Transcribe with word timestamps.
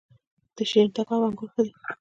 د 0.55 0.57
شیرین 0.69 0.89
تګاب 0.95 1.21
انګور 1.25 1.49
ښه 1.53 1.61
دي 1.65 1.73